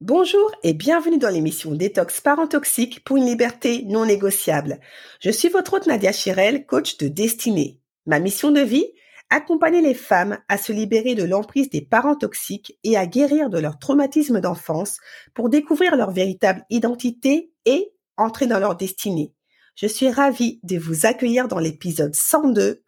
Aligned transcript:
Bonjour 0.00 0.50
et 0.64 0.72
bienvenue 0.72 1.18
dans 1.18 1.28
l'émission 1.28 1.72
Détox 1.72 2.20
Parents 2.20 2.48
Toxiques 2.48 3.04
pour 3.04 3.16
une 3.16 3.26
liberté 3.26 3.84
non 3.86 4.06
négociable. 4.06 4.80
Je 5.20 5.30
suis 5.30 5.48
votre 5.48 5.74
hôte 5.74 5.86
Nadia 5.86 6.10
Chirel, 6.10 6.66
coach 6.66 6.96
de 6.98 7.06
destinée. 7.06 7.80
Ma 8.06 8.18
mission 8.18 8.50
de 8.50 8.60
vie 8.60 8.86
accompagner 9.30 9.82
les 9.82 9.94
femmes 9.94 10.38
à 10.48 10.58
se 10.58 10.72
libérer 10.72 11.14
de 11.14 11.22
l'emprise 11.22 11.70
des 11.70 11.80
parents 11.80 12.16
toxiques 12.16 12.76
et 12.82 12.96
à 12.96 13.06
guérir 13.06 13.50
de 13.50 13.60
leur 13.60 13.78
traumatisme 13.78 14.40
d'enfance 14.40 14.98
pour 15.32 15.48
découvrir 15.48 15.94
leur 15.94 16.10
véritable 16.10 16.64
identité 16.70 17.52
et 17.66 17.92
entrer 18.16 18.48
dans 18.48 18.58
leur 18.58 18.74
destinée. 18.74 19.32
Je 19.76 19.86
suis 19.86 20.10
ravie 20.10 20.58
de 20.64 20.76
vous 20.76 21.06
accueillir 21.06 21.46
dans 21.46 21.60
l'épisode 21.60 22.16
102 22.16 22.82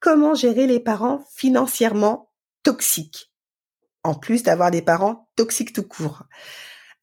Comment 0.00 0.34
gérer 0.34 0.66
les 0.66 0.80
parents 0.80 1.24
financièrement 1.34 2.30
toxiques 2.64 3.30
en 4.06 4.14
plus 4.14 4.42
d'avoir 4.42 4.70
des 4.70 4.82
parents 4.82 5.28
toxiques 5.36 5.72
tout 5.72 5.82
court. 5.82 6.22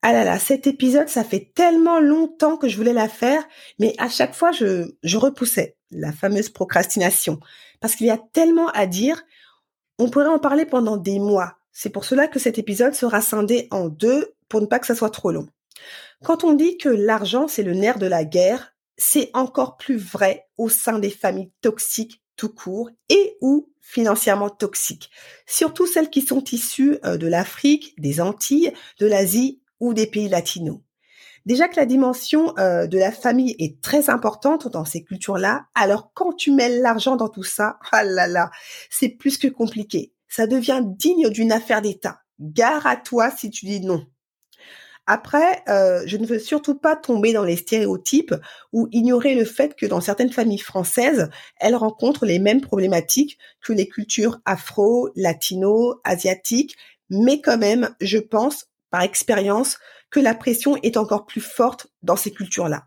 Ah 0.02 0.12
là 0.12 0.24
là, 0.24 0.38
cet 0.38 0.66
épisode, 0.66 1.08
ça 1.08 1.24
fait 1.24 1.52
tellement 1.54 1.98
longtemps 1.98 2.56
que 2.56 2.68
je 2.68 2.76
voulais 2.76 2.92
la 2.92 3.08
faire, 3.08 3.42
mais 3.78 3.94
à 3.98 4.08
chaque 4.08 4.34
fois, 4.34 4.52
je, 4.52 4.90
je 5.02 5.16
repoussais 5.16 5.76
la 5.90 6.12
fameuse 6.12 6.50
procrastination. 6.50 7.40
Parce 7.80 7.94
qu'il 7.94 8.06
y 8.06 8.10
a 8.10 8.20
tellement 8.32 8.68
à 8.68 8.86
dire, 8.86 9.22
on 9.98 10.10
pourrait 10.10 10.26
en 10.26 10.38
parler 10.38 10.66
pendant 10.66 10.96
des 10.96 11.18
mois. 11.18 11.56
C'est 11.72 11.90
pour 11.90 12.04
cela 12.04 12.28
que 12.28 12.38
cet 12.38 12.58
épisode 12.58 12.94
sera 12.94 13.20
scindé 13.20 13.68
en 13.70 13.88
deux 13.88 14.34
pour 14.48 14.60
ne 14.60 14.66
pas 14.66 14.78
que 14.78 14.86
ça 14.86 14.94
soit 14.94 15.10
trop 15.10 15.32
long. 15.32 15.48
Quand 16.22 16.44
on 16.44 16.52
dit 16.52 16.78
que 16.78 16.88
l'argent, 16.88 17.48
c'est 17.48 17.62
le 17.62 17.74
nerf 17.74 17.98
de 17.98 18.06
la 18.06 18.24
guerre, 18.24 18.74
c'est 18.96 19.30
encore 19.34 19.76
plus 19.76 19.96
vrai 19.96 20.46
au 20.56 20.68
sein 20.68 20.98
des 20.98 21.10
familles 21.10 21.52
toxiques 21.60 22.22
tout 22.36 22.48
court 22.48 22.90
et 23.08 23.36
ou 23.40 23.70
financièrement 23.80 24.50
toxiques. 24.50 25.10
Surtout 25.46 25.86
celles 25.86 26.10
qui 26.10 26.22
sont 26.22 26.42
issues 26.52 26.98
euh, 27.04 27.16
de 27.16 27.26
l'Afrique, 27.26 27.94
des 27.98 28.20
Antilles, 28.20 28.72
de 28.98 29.06
l'Asie 29.06 29.60
ou 29.80 29.94
des 29.94 30.06
pays 30.06 30.28
latinos. 30.28 30.80
Déjà 31.46 31.68
que 31.68 31.76
la 31.76 31.84
dimension 31.84 32.56
euh, 32.58 32.86
de 32.86 32.98
la 32.98 33.12
famille 33.12 33.54
est 33.58 33.80
très 33.82 34.08
importante 34.08 34.68
dans 34.68 34.86
ces 34.86 35.04
cultures-là, 35.04 35.66
alors 35.74 36.10
quand 36.14 36.32
tu 36.32 36.50
mets 36.50 36.80
l'argent 36.80 37.16
dans 37.16 37.28
tout 37.28 37.42
ça, 37.42 37.78
ah 37.92 38.02
là 38.02 38.26
là, 38.26 38.50
c'est 38.88 39.10
plus 39.10 39.36
que 39.36 39.48
compliqué. 39.48 40.14
Ça 40.28 40.46
devient 40.46 40.80
digne 40.82 41.28
d'une 41.28 41.52
affaire 41.52 41.82
d'État. 41.82 42.20
Gare 42.40 42.86
à 42.86 42.96
toi 42.96 43.30
si 43.30 43.50
tu 43.50 43.66
dis 43.66 43.80
non. 43.80 44.06
Après, 45.06 45.62
euh, 45.68 46.02
je 46.06 46.16
ne 46.16 46.26
veux 46.26 46.38
surtout 46.38 46.74
pas 46.74 46.96
tomber 46.96 47.32
dans 47.32 47.44
les 47.44 47.56
stéréotypes 47.56 48.34
ou 48.72 48.88
ignorer 48.90 49.34
le 49.34 49.44
fait 49.44 49.74
que 49.76 49.84
dans 49.84 50.00
certaines 50.00 50.32
familles 50.32 50.58
françaises, 50.58 51.28
elles 51.60 51.76
rencontrent 51.76 52.24
les 52.24 52.38
mêmes 52.38 52.62
problématiques 52.62 53.38
que 53.62 53.74
les 53.74 53.88
cultures 53.88 54.40
afro, 54.46 55.10
latino, 55.14 56.00
asiatiques, 56.04 56.76
mais 57.10 57.42
quand 57.42 57.58
même, 57.58 57.94
je 58.00 58.18
pense, 58.18 58.66
par 58.90 59.02
expérience 59.02 59.78
que 60.10 60.20
la 60.20 60.34
pression 60.34 60.76
est 60.82 60.96
encore 60.96 61.26
plus 61.26 61.40
forte 61.40 61.88
dans 62.02 62.16
ces 62.16 62.30
cultures-là. 62.30 62.86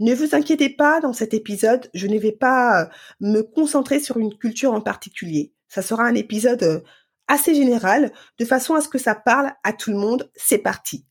Ne 0.00 0.14
vous 0.14 0.34
inquiétez 0.34 0.70
pas, 0.70 1.00
dans 1.00 1.12
cet 1.12 1.34
épisode, 1.34 1.90
je 1.92 2.06
ne 2.06 2.18
vais 2.18 2.32
pas 2.32 2.82
euh, 2.82 2.86
me 3.20 3.42
concentrer 3.42 4.00
sur 4.00 4.16
une 4.16 4.36
culture 4.36 4.72
en 4.72 4.80
particulier. 4.80 5.52
Ça 5.68 5.82
sera 5.82 6.04
un 6.04 6.14
épisode 6.14 6.62
euh, 6.62 6.80
assez 7.26 7.54
général, 7.54 8.12
de 8.38 8.44
façon 8.44 8.74
à 8.74 8.80
ce 8.80 8.88
que 8.88 8.98
ça 8.98 9.14
parle 9.14 9.52
à 9.64 9.72
tout 9.72 9.90
le 9.90 9.98
monde. 9.98 10.30
C'est 10.34 10.58
parti. 10.58 11.04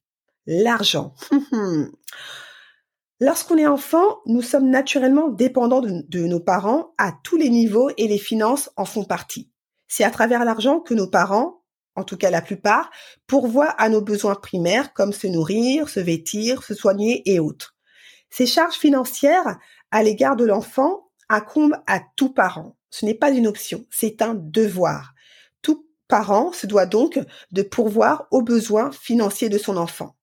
L'argent. 0.47 1.13
Lorsqu'on 3.19 3.58
est 3.58 3.68
enfant, 3.68 4.19
nous 4.28 4.41
sommes 4.41 4.69
naturellement 4.69 5.28
dépendants 5.28 5.81
de, 5.81 6.19
nos 6.19 6.40
parents 6.40 6.94
à 6.97 7.12
tous 7.24 7.35
les 7.35 7.50
niveaux 7.50 7.90
et 7.97 8.08
les 8.08 8.18
finances 8.18 8.69
en 8.78 8.85
font 8.85 9.03
partie. 9.03 9.52
C'est 9.90 10.06
à 10.06 10.12
travers 10.12 10.46
l'argent 10.46 10.80
que 10.80 10.94
nos 10.94 11.08
parents, 11.08 11.63
en 11.96 12.06
tout 12.06 12.16
cas 12.16 12.30
la 12.30 12.41
plupart, 12.41 12.91
pourvoient 13.25 13.72
à 13.72 13.90
nos 13.90 14.02
besoins 14.02 14.35
primaires 14.35 14.94
comme 14.94 15.12
se 15.12 15.28
nourrir, 15.28 15.90
se 15.90 16.00
vêtir, 16.00 16.64
se 16.64 16.74
soigner 16.74 17.24
et 17.29 17.40
autres. 17.40 17.75
Ces 18.29 18.46
charges 18.46 18.75
financières 18.75 19.58
à 19.91 20.03
l'égard 20.03 20.38
de 20.38 20.46
l'enfant 20.46 21.09
incombent 21.28 21.81
à 21.88 22.00
tout 22.16 22.34
parent. 22.34 22.78
Ce 22.90 23.06
n'est 23.06 23.16
pas 23.16 23.31
une 23.31 23.47
option, 23.47 23.85
c'est 23.90 24.22
un 24.22 24.34
devoir. 24.34 25.14
Tout 25.62 25.90
parent 26.08 26.53
se 26.53 26.68
doit 26.68 26.85
donc 26.85 27.19
de 27.52 27.62
pourvoir 27.64 28.28
aux 28.31 28.44
besoins 28.44 28.91
financiers 28.91 29.50
de 29.50 29.58
son 29.58 29.75
enfant. 29.75 30.16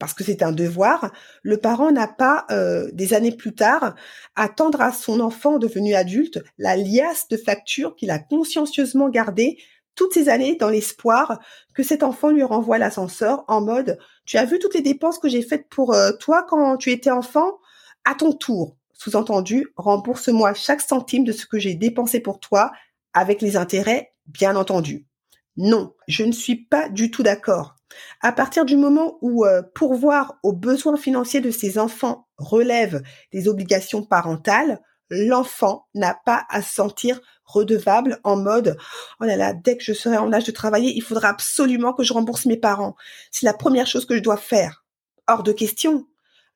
Parce 0.00 0.14
que 0.14 0.24
c'est 0.24 0.42
un 0.42 0.50
devoir, 0.50 1.12
le 1.42 1.58
parent 1.58 1.92
n'a 1.92 2.08
pas, 2.08 2.46
euh, 2.50 2.88
des 2.92 3.12
années 3.14 3.36
plus 3.36 3.54
tard, 3.54 3.94
à 4.34 4.48
tendre 4.48 4.80
à 4.80 4.92
son 4.92 5.20
enfant 5.20 5.58
devenu 5.58 5.94
adulte 5.94 6.42
la 6.58 6.74
liasse 6.74 7.28
de 7.28 7.36
factures 7.36 7.94
qu'il 7.94 8.10
a 8.10 8.18
consciencieusement 8.18 9.10
gardées 9.10 9.58
toutes 9.94 10.14
ces 10.14 10.30
années 10.30 10.56
dans 10.56 10.70
l'espoir 10.70 11.38
que 11.74 11.82
cet 11.82 12.02
enfant 12.02 12.30
lui 12.30 12.42
renvoie 12.42 12.78
l'ascenseur 12.78 13.44
en 13.48 13.60
mode 13.60 13.98
tu 14.24 14.38
as 14.38 14.46
vu 14.46 14.58
toutes 14.58 14.74
les 14.74 14.80
dépenses 14.80 15.18
que 15.18 15.28
j'ai 15.28 15.42
faites 15.42 15.68
pour 15.68 15.92
euh, 15.92 16.12
toi 16.12 16.46
quand 16.48 16.78
tu 16.78 16.90
étais 16.90 17.10
enfant? 17.10 17.58
À 18.06 18.14
ton 18.14 18.32
tour 18.32 18.78
sous-entendu 18.94 19.66
rembourse-moi 19.76 20.54
chaque 20.54 20.80
centime 20.80 21.24
de 21.24 21.32
ce 21.32 21.44
que 21.44 21.58
j'ai 21.58 21.74
dépensé 21.74 22.20
pour 22.20 22.40
toi 22.40 22.72
avec 23.12 23.42
les 23.42 23.58
intérêts 23.58 24.14
bien 24.26 24.56
entendu. 24.56 25.04
Non 25.58 25.92
je 26.08 26.24
ne 26.24 26.32
suis 26.32 26.56
pas 26.56 26.88
du 26.88 27.10
tout 27.10 27.22
d'accord 27.22 27.76
à 28.20 28.32
partir 28.32 28.64
du 28.64 28.76
moment 28.76 29.18
où 29.20 29.44
euh, 29.44 29.62
pourvoir 29.74 30.38
aux 30.42 30.52
besoins 30.52 30.96
financiers 30.96 31.40
de 31.40 31.50
ses 31.50 31.78
enfants 31.78 32.28
relève 32.38 33.02
des 33.32 33.48
obligations 33.48 34.02
parentales 34.02 34.80
l'enfant 35.10 35.88
n'a 35.94 36.18
pas 36.24 36.46
à 36.48 36.62
se 36.62 36.72
sentir 36.72 37.20
redevable 37.44 38.20
en 38.22 38.36
mode 38.36 38.76
oh 39.20 39.24
là 39.24 39.36
là 39.36 39.52
dès 39.52 39.76
que 39.76 39.82
je 39.82 39.92
serai 39.92 40.16
en 40.16 40.32
âge 40.32 40.44
de 40.44 40.52
travailler 40.52 40.92
il 40.94 41.02
faudra 41.02 41.28
absolument 41.28 41.92
que 41.92 42.04
je 42.04 42.12
rembourse 42.12 42.46
mes 42.46 42.56
parents 42.56 42.94
c'est 43.30 43.46
la 43.46 43.54
première 43.54 43.86
chose 43.86 44.06
que 44.06 44.16
je 44.16 44.22
dois 44.22 44.36
faire. 44.36 44.84
Hors 45.26 45.42
de 45.42 45.52
question 45.52 46.06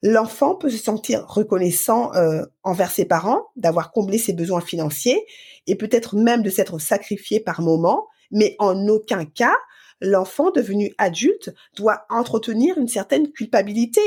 l'enfant 0.03 0.55
peut 0.55 0.71
se 0.71 0.83
sentir 0.83 1.27
reconnaissant 1.27 2.15
euh, 2.15 2.45
envers 2.62 2.91
ses 2.91 3.06
parents 3.06 3.47
d'avoir 3.56 3.91
comblé 3.91 4.19
ses 4.19 4.34
besoins 4.34 4.61
financiers 4.61 5.25
et 5.66 5.77
peut-être 5.77 6.15
même 6.15 6.43
de 6.43 6.51
s'être 6.51 6.78
sacrifié 6.78 7.41
par 7.41 7.61
moment 7.61 8.07
mais 8.30 8.54
en 8.59 8.87
aucun 8.89 9.25
cas 9.25 9.57
l'enfant 10.04 10.51
devenu 10.51 10.92
adulte 10.98 11.54
doit 11.77 12.06
entretenir 12.10 12.78
une 12.78 12.89
certaine 12.89 13.33
culpabilité. 13.33 14.01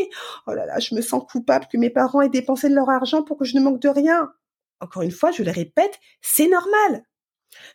Oh 0.47 0.53
là 0.53 0.65
là, 0.65 0.79
je 0.79 0.95
me 0.95 1.01
sens 1.01 1.23
coupable 1.29 1.67
que 1.71 1.77
mes 1.77 1.89
parents 1.89 2.21
aient 2.21 2.29
dépensé 2.29 2.69
de 2.69 2.75
leur 2.75 2.89
argent 2.89 3.23
pour 3.23 3.37
que 3.37 3.45
je 3.45 3.55
ne 3.55 3.61
manque 3.61 3.81
de 3.81 3.89
rien. 3.89 4.31
Encore 4.79 5.01
une 5.01 5.11
fois, 5.11 5.31
je 5.31 5.43
le 5.43 5.51
répète, 5.51 5.99
c'est 6.21 6.47
normal. 6.47 7.03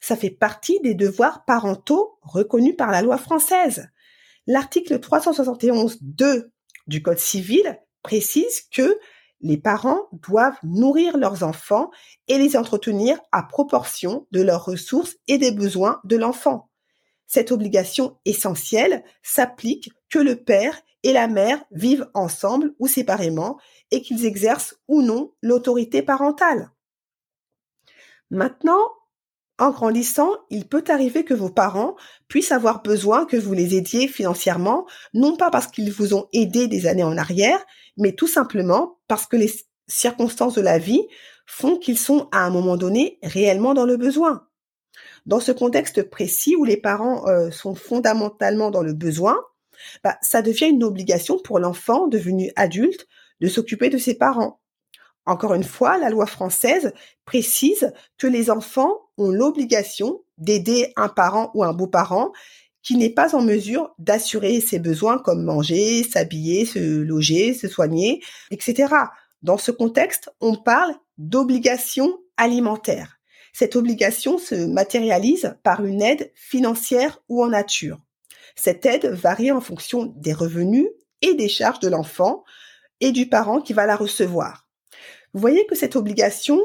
Ça 0.00 0.16
fait 0.16 0.30
partie 0.30 0.80
des 0.80 0.94
devoirs 0.94 1.44
parentaux 1.44 2.18
reconnus 2.22 2.76
par 2.76 2.90
la 2.90 3.02
loi 3.02 3.18
française. 3.18 3.88
L'article 4.46 4.98
371.2 4.98 6.50
du 6.86 7.02
Code 7.02 7.18
civil 7.18 7.78
précise 8.02 8.62
que 8.72 8.98
les 9.40 9.58
parents 9.58 10.08
doivent 10.12 10.58
nourrir 10.62 11.16
leurs 11.16 11.42
enfants 11.42 11.90
et 12.28 12.38
les 12.38 12.56
entretenir 12.56 13.18
à 13.32 13.42
proportion 13.42 14.26
de 14.30 14.40
leurs 14.40 14.64
ressources 14.64 15.16
et 15.26 15.38
des 15.38 15.52
besoins 15.52 16.00
de 16.04 16.16
l'enfant. 16.16 16.71
Cette 17.32 17.50
obligation 17.50 18.18
essentielle 18.26 19.04
s'applique 19.22 19.90
que 20.10 20.18
le 20.18 20.36
père 20.36 20.78
et 21.02 21.14
la 21.14 21.28
mère 21.28 21.64
vivent 21.70 22.10
ensemble 22.12 22.74
ou 22.78 22.86
séparément 22.86 23.58
et 23.90 24.02
qu'ils 24.02 24.26
exercent 24.26 24.74
ou 24.86 25.00
non 25.00 25.32
l'autorité 25.40 26.02
parentale. 26.02 26.70
Maintenant, 28.30 28.82
En 29.58 29.70
grandissant, 29.70 30.30
il 30.50 30.66
peut 30.66 30.84
arriver 30.88 31.24
que 31.24 31.34
vos 31.34 31.50
parents 31.50 31.94
puissent 32.26 32.52
avoir 32.52 32.82
besoin 32.82 33.26
que 33.26 33.36
vous 33.36 33.52
les 33.54 33.76
aidiez 33.76 34.08
financièrement, 34.08 34.86
non 35.14 35.36
pas 35.36 35.50
parce 35.50 35.68
qu'ils 35.68 35.92
vous 35.92 36.14
ont 36.14 36.26
aidé 36.32 36.66
des 36.66 36.86
années 36.86 37.04
en 37.04 37.16
arrière, 37.16 37.64
mais 37.96 38.12
tout 38.12 38.26
simplement 38.26 38.98
parce 39.08 39.26
que 39.26 39.36
les 39.36 39.52
circonstances 39.86 40.54
de 40.54 40.62
la 40.62 40.78
vie 40.78 41.06
font 41.46 41.76
qu'ils 41.78 41.98
sont 41.98 42.28
à 42.32 42.40
un 42.44 42.50
moment 42.50 42.76
donné 42.76 43.18
réellement 43.22 43.72
dans 43.72 43.86
le 43.86 43.96
besoin. 43.96 44.48
Dans 45.26 45.40
ce 45.40 45.52
contexte 45.52 46.02
précis 46.02 46.56
où 46.56 46.64
les 46.64 46.76
parents 46.76 47.26
euh, 47.28 47.50
sont 47.50 47.74
fondamentalement 47.74 48.70
dans 48.70 48.82
le 48.82 48.92
besoin, 48.92 49.38
bah, 50.02 50.18
ça 50.22 50.42
devient 50.42 50.68
une 50.68 50.84
obligation 50.84 51.38
pour 51.38 51.58
l'enfant 51.58 52.08
devenu 52.08 52.52
adulte 52.56 53.06
de 53.40 53.48
s'occuper 53.48 53.88
de 53.88 53.98
ses 53.98 54.14
parents. 54.14 54.60
Encore 55.24 55.54
une 55.54 55.64
fois, 55.64 55.98
la 55.98 56.10
loi 56.10 56.26
française 56.26 56.92
précise 57.24 57.92
que 58.18 58.26
les 58.26 58.50
enfants 58.50 58.92
ont 59.18 59.30
l'obligation 59.30 60.22
d'aider 60.38 60.92
un 60.96 61.08
parent 61.08 61.52
ou 61.54 61.62
un 61.62 61.72
beau-parent 61.72 62.32
qui 62.82 62.96
n'est 62.96 63.10
pas 63.10 63.36
en 63.36 63.42
mesure 63.42 63.94
d'assurer 63.98 64.60
ses 64.60 64.80
besoins 64.80 65.18
comme 65.18 65.44
manger, 65.44 66.02
s'habiller, 66.02 66.66
se 66.66 66.80
loger, 67.02 67.54
se 67.54 67.68
soigner, 67.68 68.20
etc. 68.50 68.92
Dans 69.42 69.58
ce 69.58 69.70
contexte, 69.70 70.30
on 70.40 70.56
parle 70.56 70.94
d'obligation 71.18 72.18
alimentaire. 72.36 73.20
Cette 73.52 73.76
obligation 73.76 74.38
se 74.38 74.54
matérialise 74.54 75.56
par 75.62 75.84
une 75.84 76.02
aide 76.02 76.32
financière 76.34 77.22
ou 77.28 77.44
en 77.44 77.48
nature. 77.48 77.98
Cette 78.56 78.86
aide 78.86 79.06
varie 79.06 79.52
en 79.52 79.60
fonction 79.60 80.12
des 80.16 80.32
revenus 80.32 80.88
et 81.20 81.34
des 81.34 81.48
charges 81.48 81.80
de 81.80 81.88
l'enfant 81.88 82.44
et 83.00 83.12
du 83.12 83.28
parent 83.28 83.60
qui 83.60 83.72
va 83.72 83.86
la 83.86 83.96
recevoir. 83.96 84.66
Vous 85.34 85.40
voyez 85.40 85.66
que 85.66 85.74
cette 85.74 85.96
obligation 85.96 86.60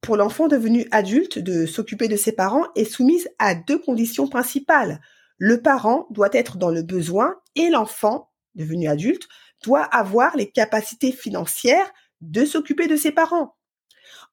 pour 0.00 0.16
l'enfant 0.16 0.46
devenu 0.46 0.86
adulte 0.90 1.38
de 1.38 1.66
s'occuper 1.66 2.08
de 2.08 2.16
ses 2.16 2.32
parents 2.32 2.66
est 2.76 2.84
soumise 2.84 3.28
à 3.38 3.54
deux 3.54 3.78
conditions 3.78 4.28
principales. 4.28 5.00
Le 5.38 5.60
parent 5.60 6.06
doit 6.10 6.30
être 6.32 6.58
dans 6.58 6.70
le 6.70 6.82
besoin 6.82 7.34
et 7.56 7.68
l'enfant, 7.70 8.30
devenu 8.54 8.88
adulte, 8.88 9.28
doit 9.64 9.82
avoir 9.82 10.36
les 10.36 10.50
capacités 10.50 11.12
financières 11.12 11.92
de 12.20 12.44
s'occuper 12.44 12.86
de 12.86 12.96
ses 12.96 13.10
parents. 13.10 13.55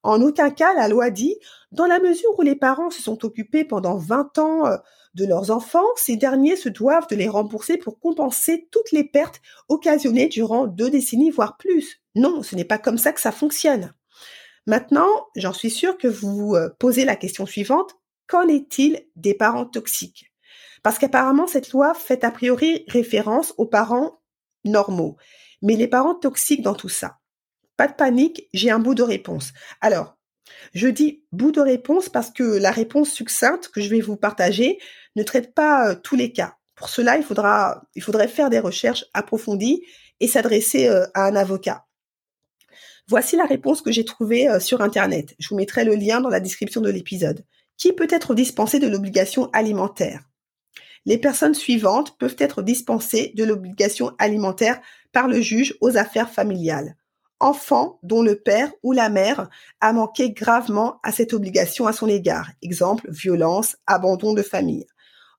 En 0.03 0.21
aucun 0.21 0.51
cas, 0.51 0.73
la 0.73 0.89
loi 0.89 1.09
dit, 1.09 1.37
dans 1.71 1.87
la 1.87 1.99
mesure 1.99 2.37
où 2.37 2.41
les 2.41 2.55
parents 2.55 2.89
se 2.89 3.01
sont 3.01 3.23
occupés 3.25 3.63
pendant 3.63 3.97
20 3.97 4.37
ans 4.37 4.67
euh, 4.67 4.77
de 5.15 5.25
leurs 5.25 5.49
enfants, 5.49 5.85
ces 5.95 6.17
derniers 6.17 6.57
se 6.57 6.67
doivent 6.67 7.07
de 7.07 7.15
les 7.15 7.29
rembourser 7.29 7.77
pour 7.77 7.99
compenser 7.99 8.67
toutes 8.69 8.91
les 8.91 9.05
pertes 9.05 9.41
occasionnées 9.69 10.27
durant 10.27 10.67
deux 10.67 10.89
décennies, 10.89 11.31
voire 11.31 11.57
plus. 11.57 12.01
Non, 12.15 12.43
ce 12.43 12.55
n'est 12.55 12.65
pas 12.65 12.77
comme 12.77 12.97
ça 12.97 13.13
que 13.13 13.21
ça 13.21 13.31
fonctionne. 13.31 13.93
Maintenant, 14.67 15.27
j'en 15.35 15.53
suis 15.53 15.69
sûre 15.69 15.97
que 15.97 16.07
vous 16.07 16.35
vous 16.35 16.55
euh, 16.55 16.69
posez 16.79 17.05
la 17.05 17.15
question 17.15 17.45
suivante. 17.45 17.95
Qu'en 18.27 18.47
est-il 18.47 19.05
des 19.15 19.33
parents 19.33 19.65
toxiques? 19.65 20.31
Parce 20.83 20.99
qu'apparemment, 20.99 21.47
cette 21.47 21.71
loi 21.71 21.93
fait 21.93 22.25
a 22.25 22.31
priori 22.31 22.83
référence 22.89 23.53
aux 23.57 23.65
parents 23.65 24.19
normaux. 24.65 25.15
Mais 25.61 25.75
les 25.75 25.87
parents 25.87 26.15
toxiques 26.15 26.61
dans 26.61 26.75
tout 26.75 26.89
ça 26.89 27.19
Pas 27.77 27.87
de 27.87 27.93
panique, 27.93 28.47
j'ai 28.53 28.69
un 28.69 28.79
bout 28.79 28.95
de 28.95 29.03
réponse. 29.03 29.51
Alors, 29.81 30.15
je 30.73 30.87
dis 30.87 31.23
bout 31.31 31.51
de 31.51 31.61
réponse 31.61 32.09
parce 32.09 32.31
que 32.31 32.43
la 32.43 32.71
réponse 32.71 33.09
succincte 33.09 33.69
que 33.69 33.81
je 33.81 33.89
vais 33.89 34.01
vous 34.01 34.17
partager 34.17 34.79
ne 35.15 35.23
traite 35.23 35.53
pas 35.53 35.89
euh, 35.89 35.95
tous 35.95 36.15
les 36.15 36.31
cas. 36.31 36.57
Pour 36.75 36.89
cela, 36.89 37.17
il 37.17 37.23
faudra, 37.23 37.83
il 37.95 38.01
faudrait 38.01 38.27
faire 38.27 38.49
des 38.49 38.59
recherches 38.59 39.05
approfondies 39.13 39.83
et 40.19 40.27
s'adresser 40.27 40.87
euh, 40.87 41.05
à 41.13 41.25
un 41.25 41.35
avocat. 41.35 41.85
Voici 43.07 43.35
la 43.35 43.45
réponse 43.45 43.81
que 43.81 43.91
j'ai 43.91 44.05
trouvée 44.05 44.49
euh, 44.49 44.59
sur 44.59 44.81
Internet. 44.81 45.35
Je 45.39 45.49
vous 45.49 45.55
mettrai 45.55 45.83
le 45.83 45.95
lien 45.95 46.21
dans 46.21 46.29
la 46.29 46.39
description 46.39 46.81
de 46.81 46.89
l'épisode. 46.89 47.43
Qui 47.77 47.91
peut 47.91 48.07
être 48.09 48.33
dispensé 48.33 48.79
de 48.79 48.87
l'obligation 48.87 49.49
alimentaire? 49.51 50.29
Les 51.05 51.17
personnes 51.17 51.53
suivantes 51.53 52.17
peuvent 52.17 52.37
être 52.39 52.61
dispensées 52.61 53.33
de 53.35 53.43
l'obligation 53.43 54.11
alimentaire 54.19 54.79
par 55.11 55.27
le 55.27 55.41
juge 55.41 55.75
aux 55.81 55.97
affaires 55.97 56.29
familiales. 56.29 56.95
Enfant 57.43 57.99
dont 58.03 58.21
le 58.21 58.39
père 58.39 58.71
ou 58.83 58.93
la 58.93 59.09
mère 59.09 59.49
a 59.81 59.91
manqué 59.91 60.31
gravement 60.31 61.01
à 61.03 61.11
cette 61.11 61.33
obligation 61.33 61.87
à 61.87 61.91
son 61.91 62.07
égard. 62.07 62.49
Exemple, 62.61 63.11
violence, 63.11 63.75
abandon 63.85 64.33
de 64.33 64.41
famille. 64.41 64.87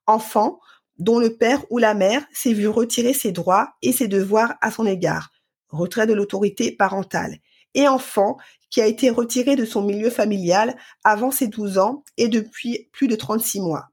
Enfant 0.06 0.60
dont 0.98 1.18
le 1.18 1.34
père 1.34 1.64
ou 1.70 1.78
la 1.78 1.94
mère 1.94 2.22
s'est 2.30 2.52
vu 2.52 2.68
retirer 2.68 3.14
ses 3.14 3.32
droits 3.32 3.70
et 3.80 3.90
ses 3.90 4.06
devoirs 4.06 4.52
à 4.60 4.70
son 4.70 4.84
égard. 4.84 5.30
Retrait 5.70 6.06
de 6.06 6.12
l'autorité 6.12 6.72
parentale 6.72 7.38
et 7.72 7.88
enfant 7.88 8.36
qui 8.68 8.82
a 8.82 8.86
été 8.86 9.08
retiré 9.08 9.56
de 9.56 9.64
son 9.64 9.80
milieu 9.80 10.10
familial 10.10 10.76
avant 11.04 11.30
ses 11.30 11.48
12 11.48 11.78
ans 11.78 12.04
et 12.18 12.28
depuis 12.28 12.90
plus 12.92 13.08
de 13.08 13.16
36 13.16 13.62
mois. 13.62 13.88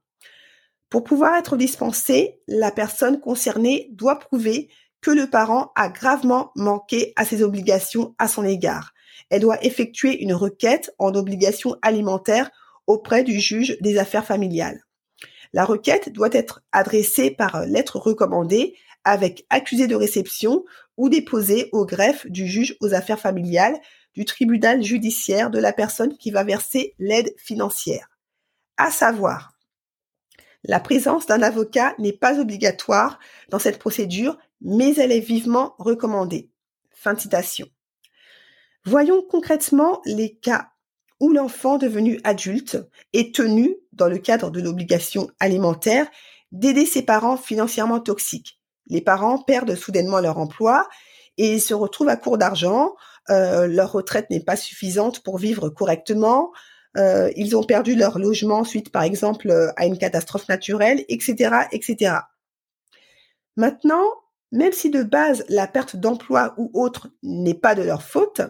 Pour 0.90 1.02
pouvoir 1.02 1.36
être 1.36 1.56
dispensé, 1.56 2.42
la 2.46 2.72
personne 2.72 3.20
concernée 3.20 3.88
doit 3.92 4.18
prouver 4.18 4.68
que 5.02 5.10
le 5.10 5.28
parent 5.28 5.72
a 5.74 5.90
gravement 5.90 6.52
manqué 6.56 7.12
à 7.16 7.24
ses 7.26 7.42
obligations 7.42 8.14
à 8.18 8.28
son 8.28 8.44
égard. 8.44 8.94
Elle 9.28 9.42
doit 9.42 9.62
effectuer 9.64 10.22
une 10.22 10.32
requête 10.32 10.94
en 10.98 11.14
obligation 11.14 11.76
alimentaire 11.82 12.50
auprès 12.86 13.24
du 13.24 13.38
juge 13.38 13.76
des 13.80 13.98
affaires 13.98 14.24
familiales. 14.24 14.82
La 15.52 15.64
requête 15.64 16.10
doit 16.10 16.32
être 16.32 16.62
adressée 16.72 17.30
par 17.30 17.66
lettre 17.66 17.98
recommandée 17.98 18.74
avec 19.04 19.44
accusé 19.50 19.86
de 19.86 19.96
réception 19.96 20.64
ou 20.96 21.08
déposé 21.08 21.68
au 21.72 21.84
greffe 21.84 22.26
du 22.26 22.46
juge 22.46 22.76
aux 22.80 22.94
affaires 22.94 23.20
familiales 23.20 23.78
du 24.14 24.24
tribunal 24.24 24.82
judiciaire 24.82 25.50
de 25.50 25.58
la 25.58 25.72
personne 25.72 26.16
qui 26.16 26.30
va 26.30 26.44
verser 26.44 26.94
l'aide 26.98 27.34
financière. 27.36 28.08
À 28.76 28.90
savoir, 28.90 29.52
la 30.64 30.78
présence 30.78 31.26
d'un 31.26 31.42
avocat 31.42 31.94
n'est 31.98 32.12
pas 32.12 32.38
obligatoire 32.38 33.18
dans 33.48 33.58
cette 33.58 33.78
procédure, 33.78 34.38
mais 34.64 34.94
elle 34.96 35.12
est 35.12 35.20
vivement 35.20 35.74
recommandée. 35.78 36.50
Fin 36.90 37.14
de 37.14 37.20
citation. 37.20 37.68
Voyons 38.84 39.22
concrètement 39.28 40.00
les 40.04 40.34
cas 40.36 40.68
où 41.20 41.32
l'enfant 41.32 41.78
devenu 41.78 42.20
adulte 42.24 42.78
est 43.12 43.34
tenu, 43.34 43.76
dans 43.92 44.08
le 44.08 44.18
cadre 44.18 44.50
de 44.50 44.60
l'obligation 44.60 45.28
alimentaire, 45.38 46.08
d'aider 46.50 46.86
ses 46.86 47.02
parents 47.02 47.36
financièrement 47.36 48.00
toxiques 48.00 48.58
les 48.88 49.00
parents 49.00 49.38
perdent 49.38 49.74
soudainement 49.74 50.20
leur 50.20 50.38
emploi 50.38 50.88
et 51.38 51.58
se 51.58 51.74
retrouvent 51.74 52.08
à 52.08 52.16
court 52.16 52.38
d'argent. 52.38 52.94
Euh, 53.30 53.66
leur 53.66 53.92
retraite 53.92 54.28
n'est 54.30 54.44
pas 54.44 54.56
suffisante 54.56 55.22
pour 55.22 55.38
vivre 55.38 55.68
correctement. 55.68 56.52
Euh, 56.98 57.30
ils 57.36 57.56
ont 57.56 57.62
perdu 57.62 57.94
leur 57.94 58.18
logement 58.18 58.64
suite, 58.64 58.90
par 58.90 59.02
exemple, 59.02 59.72
à 59.76 59.86
une 59.86 59.98
catastrophe 59.98 60.48
naturelle, 60.48 61.04
etc., 61.08 61.66
etc. 61.72 62.16
Maintenant, 63.56 64.04
même 64.52 64.72
si 64.72 64.90
de 64.90 65.02
base 65.02 65.44
la 65.48 65.66
perte 65.66 65.96
d'emploi 65.96 66.54
ou 66.58 66.70
autre 66.74 67.08
n'est 67.22 67.54
pas 67.54 67.74
de 67.74 67.82
leur 67.82 68.02
faute, 68.02 68.42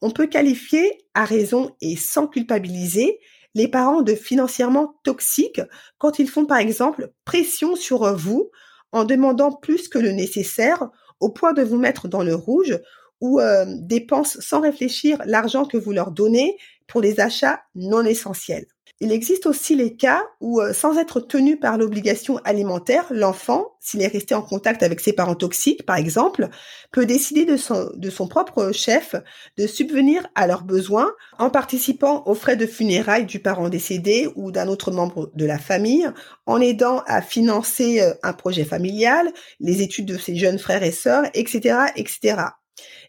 on 0.00 0.10
peut 0.10 0.26
qualifier 0.26 1.06
à 1.14 1.24
raison 1.24 1.74
et 1.80 1.96
sans 1.96 2.26
culpabiliser 2.26 3.18
les 3.54 3.68
parents 3.68 4.02
de 4.02 4.14
financièrement 4.14 4.98
toxiques 5.04 5.60
quand 5.98 6.18
ils 6.18 6.28
font 6.28 6.46
par 6.46 6.58
exemple 6.58 7.12
pression 7.24 7.76
sur 7.76 8.16
vous 8.16 8.50
en 8.92 9.04
demandant 9.04 9.52
plus 9.52 9.88
que 9.88 9.98
le 9.98 10.12
nécessaire 10.12 10.88
au 11.20 11.30
point 11.30 11.52
de 11.52 11.62
vous 11.62 11.78
mettre 11.78 12.08
dans 12.08 12.22
le 12.22 12.34
rouge 12.34 12.78
ou 13.20 13.40
euh, 13.40 13.64
dépensent 13.80 14.38
sans 14.40 14.60
réfléchir 14.60 15.18
l'argent 15.26 15.64
que 15.64 15.76
vous 15.76 15.92
leur 15.92 16.10
donnez 16.10 16.56
pour 16.86 17.00
des 17.00 17.20
achats 17.20 17.62
non 17.74 18.04
essentiels. 18.04 18.66
Il 19.04 19.12
existe 19.12 19.44
aussi 19.44 19.76
les 19.76 19.96
cas 19.96 20.22
où, 20.40 20.62
euh, 20.62 20.72
sans 20.72 20.96
être 20.96 21.20
tenu 21.20 21.58
par 21.58 21.76
l'obligation 21.76 22.38
alimentaire, 22.42 23.04
l'enfant, 23.10 23.76
s'il 23.78 24.00
est 24.00 24.06
resté 24.06 24.34
en 24.34 24.40
contact 24.40 24.82
avec 24.82 24.98
ses 24.98 25.12
parents 25.12 25.34
toxiques, 25.34 25.84
par 25.84 25.96
exemple, 25.96 26.48
peut 26.90 27.04
décider 27.04 27.44
de 27.44 27.58
son, 27.58 28.28
propre 28.28 28.72
chef 28.72 29.14
de 29.58 29.66
subvenir 29.66 30.26
à 30.34 30.46
leurs 30.46 30.64
besoins 30.64 31.12
en 31.38 31.50
participant 31.50 32.22
aux 32.24 32.34
frais 32.34 32.56
de 32.56 32.66
funérailles 32.66 33.26
du 33.26 33.40
parent 33.40 33.68
décédé 33.68 34.30
ou 34.36 34.50
d'un 34.50 34.68
autre 34.68 34.90
membre 34.90 35.30
de 35.34 35.44
la 35.44 35.58
famille, 35.58 36.08
en 36.46 36.58
aidant 36.62 37.02
à 37.06 37.20
financer 37.20 38.00
euh, 38.00 38.14
un 38.22 38.32
projet 38.32 38.64
familial, 38.64 39.30
les 39.60 39.82
études 39.82 40.06
de 40.06 40.16
ses 40.16 40.34
jeunes 40.34 40.58
frères 40.58 40.82
et 40.82 40.92
sœurs, 40.92 41.24
etc., 41.34 41.76
etc. 41.94 42.36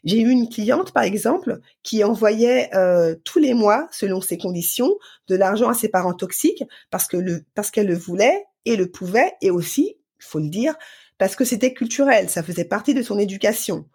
J'ai 0.04 0.20
eu 0.20 0.30
une 0.30 0.50
cliente, 0.50 0.92
par 0.92 1.04
exemple, 1.04 1.60
qui 1.84 2.04
envoyait 2.04 2.70
euh, 2.76 3.16
tous 3.24 3.40
les 3.40 3.54
mois, 3.54 3.88
selon 3.92 4.22
ses 4.22 4.38
conditions, 4.38 4.96
de 5.28 5.36
l'argent 5.36 5.70
à 5.70 5.74
ses 5.74 5.90
parents 5.90 6.14
toxiques 6.14 6.64
parce 6.92 7.08
que 7.08 7.18
le 7.18 7.44
parce 7.56 7.72
qu'elle 7.72 7.88
le 7.88 7.96
voulait 7.96 8.46
et 8.66 8.76
le 8.76 8.90
pouvait, 8.90 9.34
et 9.42 9.52
aussi, 9.52 9.96
il 10.20 10.26
faut 10.26 10.40
le 10.40 10.50
dire, 10.50 10.76
parce 11.18 11.36
que 11.36 11.46
c'était 11.46 11.74
culturel, 11.74 12.30
ça 12.30 12.44
faisait 12.44 12.66
partie 12.66 12.94
de 12.94 13.02
son 13.02 13.18
éducation. 13.20 13.86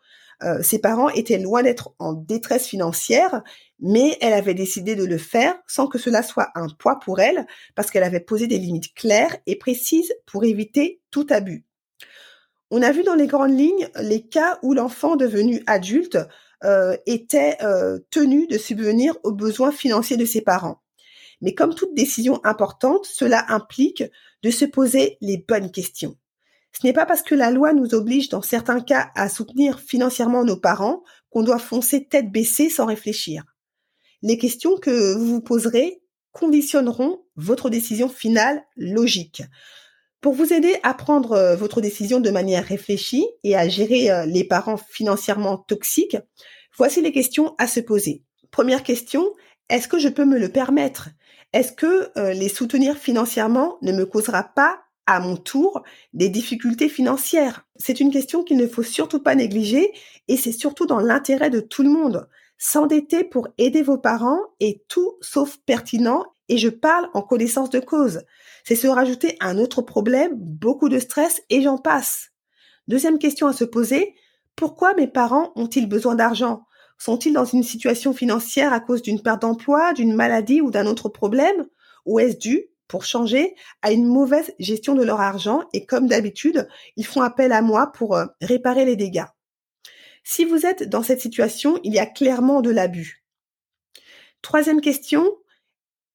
Euh, 0.43 0.63
ses 0.63 0.79
parents 0.79 1.11
étaient 1.11 1.39
loin 1.39 1.63
d'être 1.63 1.95
en 1.99 2.15
détresse 2.15 2.67
financière, 2.67 3.43
mais 3.79 4.17
elle 4.21 4.33
avait 4.33 4.55
décidé 4.55 4.97
de 4.97 5.05
le 5.05 5.19
faire 5.19 5.55
sans 5.67 5.87
que 5.87 5.99
cela 5.99 6.23
soit 6.23 6.51
un 6.55 6.69
poids 6.69 6.99
pour 6.99 7.21
elle, 7.21 7.47
parce 7.75 7.91
qu'elle 7.91 8.05
avait 8.05 8.21
posé 8.21 8.47
des 8.47 8.59
limites 8.59 8.95
claires 8.95 9.37
et 9.47 9.57
précises 9.57 10.15
pour 10.27 10.45
éviter 10.45 11.01
tout 11.11 11.27
abus. 11.31 11.65
On 12.71 12.83
a 12.83 12.93
vu 12.93 13.03
dans 13.03 13.15
les 13.15 13.27
grandes 13.27 13.59
lignes 13.59 13.89
les 14.01 14.23
cas 14.23 14.59
où 14.63 14.75
l'enfant 14.75 15.17
devenu 15.17 15.63
adulte 15.67 16.19
euh, 16.63 16.97
était 17.07 17.57
euh, 17.63 17.99
tenu 18.11 18.47
de 18.47 18.59
subvenir 18.59 19.17
aux 19.25 19.33
besoins 19.33 19.73
financiers 19.73 20.17
de 20.17 20.25
ses 20.25 20.41
parents. 20.41 20.81
Mais 21.41 21.55
comme 21.55 21.75
toute 21.75 21.95
décision 21.95 22.41
importante, 22.45 23.07
cela 23.07 23.47
implique 23.49 24.05
de 24.43 24.51
se 24.51 24.65
poser 24.65 25.17
les 25.21 25.39
bonnes 25.39 25.71
questions. 25.71 26.17
Ce 26.79 26.87
n'est 26.87 26.93
pas 26.93 27.07
parce 27.07 27.23
que 27.23 27.35
la 27.35 27.51
loi 27.51 27.73
nous 27.73 27.95
oblige 27.95 28.29
dans 28.29 28.43
certains 28.43 28.81
cas 28.81 29.11
à 29.17 29.29
soutenir 29.29 29.81
financièrement 29.81 30.45
nos 30.45 30.57
parents 30.57 31.03
qu'on 31.31 31.43
doit 31.43 31.59
foncer 31.59 32.07
tête 32.07 32.31
baissée 32.31 32.71
sans 32.71 32.87
réfléchir. 32.87 33.45
Les 34.23 34.39
questions 34.39 34.77
que 34.77 35.15
vous 35.15 35.27
vous 35.27 35.41
poserez 35.41 36.03
conditionneront 36.33 37.25
votre 37.37 37.71
décision 37.71 38.09
finale 38.09 38.63
logique. 38.77 39.43
Pour 40.21 40.35
vous 40.35 40.53
aider 40.53 40.77
à 40.83 40.93
prendre 40.93 41.33
euh, 41.33 41.57
votre 41.57 41.81
décision 41.81 42.21
de 42.21 42.29
manière 42.29 42.65
réfléchie 42.65 43.27
et 43.43 43.57
à 43.57 43.69
gérer 43.69 44.11
euh, 44.11 44.27
les 44.27 44.45
parents 44.45 44.77
financièrement 44.77 45.57
toxiques, 45.57 46.19
voici 46.77 47.01
les 47.01 47.13
questions 47.13 47.55
à 47.57 47.67
se 47.67 47.81
poser. 47.81 48.23
Première 48.51 48.83
question, 48.83 49.33
est-ce 49.71 49.89
que 49.89 49.99
je 49.99 50.09
peux 50.09 50.27
me 50.27 50.39
le 50.39 50.51
permettre? 50.51 51.09
Est-ce 51.55 51.73
que 51.73 52.11
euh, 52.19 52.35
les 52.35 52.51
soutenir 52.51 52.99
financièrement 52.99 53.79
ne 53.81 53.93
me 53.93 54.05
causera 54.05 54.43
pas 54.43 54.83
à 55.07 55.21
mon 55.21 55.37
tour 55.37 55.83
des 56.13 56.29
difficultés 56.29 56.91
financières? 56.91 57.67
C'est 57.77 58.01
une 58.01 58.13
question 58.13 58.45
qu'il 58.45 58.59
ne 58.59 58.67
faut 58.67 58.83
surtout 58.83 59.21
pas 59.21 59.35
négliger 59.35 59.91
et 60.29 60.37
c'est 60.37 60.53
surtout 60.53 60.85
dans 60.85 61.01
l'intérêt 61.01 61.49
de 61.51 61.61
tout 61.61 61.83
le 61.83 61.91
monde. 61.91 62.29
S'endetter 62.59 63.25
pour 63.25 63.49
aider 63.57 63.81
vos 63.81 63.97
parents 63.97 64.41
est 64.61 64.87
tout 64.87 65.17
sauf 65.23 65.57
pertinent 65.65 66.27
et 66.51 66.59
je 66.59 66.69
parle 66.69 67.09
en 67.15 67.23
connaissance 67.23 67.71
de 67.71 67.81
cause. 67.81 68.23
C'est 68.65 68.75
se 68.75 68.89
rajouter 68.89 69.37
un 69.41 69.57
autre 69.57 69.81
problème, 69.81 70.33
beaucoup 70.35 70.91
de 70.91 70.99
stress 70.99 71.41
et 71.49 71.63
j'en 71.63 71.79
passe. 71.79 72.31
Deuxième 72.89 73.19
question 73.19 73.47
à 73.47 73.53
se 73.53 73.65
poser, 73.65 74.15
pourquoi 74.57 74.93
mes 74.95 75.07
parents 75.07 75.53
ont-ils 75.55 75.89
besoin 75.89 76.17
d'argent? 76.17 76.65
Sont-ils 76.99 77.33
dans 77.33 77.45
une 77.45 77.63
situation 77.63 78.13
financière 78.13 78.73
à 78.73 78.81
cause 78.81 79.01
d'une 79.01 79.23
perte 79.23 79.43
d'emploi, 79.43 79.95
d'une 79.95 80.13
maladie 80.13 80.61
ou 80.61 80.71
d'un 80.71 80.87
autre 80.87 81.09
problème? 81.09 81.67
Ou 82.05 82.19
est-ce 82.19 82.37
dû 82.37 82.67
pour 82.89 83.05
changer 83.05 83.55
à 83.81 83.93
une 83.93 84.07
mauvaise 84.07 84.53
gestion 84.59 84.95
de 84.95 85.05
leur 85.05 85.21
argent 85.21 85.63
et 85.73 85.87
comme 85.87 86.09
d'habitude, 86.09 86.69
ils 86.97 87.07
font 87.07 87.23
appel 87.23 87.53
à 87.53 87.63
moi 87.63 87.93
pour 87.95 88.17
euh, 88.17 88.27
réparer 88.43 88.85
les 88.85 88.97
dégâts? 88.97 89.25
Si 90.25 90.45
vous 90.45 90.67
êtes 90.67 90.89
dans 90.89 91.05
cette 91.05 91.21
situation, 91.21 91.79
il 91.85 91.95
y 91.95 92.01
a 92.01 92.07
clairement 92.07 92.61
de 92.61 92.71
l'abus. 92.71 93.25
Troisième 94.43 94.81
question, 94.81 95.37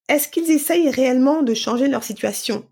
est-ce 0.07 0.27
qu'ils 0.27 0.51
essayent 0.51 0.89
réellement 0.89 1.41
de 1.41 1.53
changer 1.53 1.88
leur 1.88 2.03
situation? 2.03 2.67